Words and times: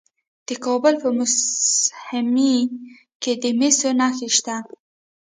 د 0.47 0.49
کابل 0.65 0.93
په 1.03 1.09
موسهي 1.17 2.55
کې 3.21 3.31
د 3.41 3.45
مسو 3.59 3.89
نښې 3.99 4.29
شته. 4.37 4.55